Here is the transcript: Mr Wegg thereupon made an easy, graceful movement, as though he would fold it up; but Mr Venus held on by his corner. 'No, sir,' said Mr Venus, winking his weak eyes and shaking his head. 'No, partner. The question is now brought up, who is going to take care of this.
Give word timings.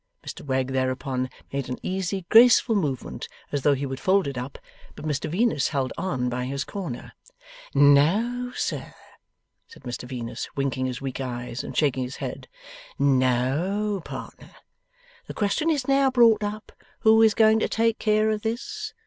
Mr 0.25 0.41
Wegg 0.43 0.69
thereupon 0.69 1.29
made 1.53 1.69
an 1.69 1.77
easy, 1.83 2.25
graceful 2.29 2.73
movement, 2.75 3.27
as 3.51 3.61
though 3.61 3.75
he 3.75 3.85
would 3.85 3.99
fold 3.99 4.25
it 4.27 4.35
up; 4.35 4.57
but 4.95 5.05
Mr 5.05 5.29
Venus 5.29 5.67
held 5.67 5.93
on 5.95 6.27
by 6.27 6.45
his 6.45 6.63
corner. 6.63 7.13
'No, 7.75 8.51
sir,' 8.55 8.95
said 9.67 9.83
Mr 9.83 10.09
Venus, 10.09 10.49
winking 10.55 10.87
his 10.87 11.01
weak 11.01 11.21
eyes 11.21 11.63
and 11.63 11.77
shaking 11.77 12.01
his 12.03 12.15
head. 12.15 12.47
'No, 12.97 14.01
partner. 14.03 14.55
The 15.27 15.35
question 15.35 15.69
is 15.69 15.87
now 15.87 16.09
brought 16.09 16.43
up, 16.43 16.71
who 17.01 17.21
is 17.21 17.35
going 17.35 17.59
to 17.59 17.69
take 17.69 17.99
care 17.99 18.31
of 18.31 18.41
this. 18.41 18.95